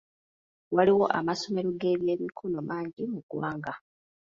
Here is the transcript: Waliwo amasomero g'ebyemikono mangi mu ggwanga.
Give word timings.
Waliwo 0.75 1.05
amasomero 1.19 1.69
g'ebyemikono 1.79 2.59
mangi 2.69 3.01
mu 3.11 3.19
ggwanga. 3.23 3.73